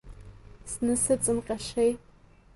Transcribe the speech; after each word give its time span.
Зны 0.71 0.93
сыҵымҟьашеи… 1.03 1.91